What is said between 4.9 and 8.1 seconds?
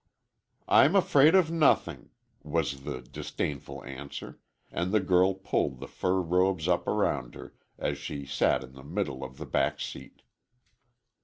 the girl pulled the fur robes up around her as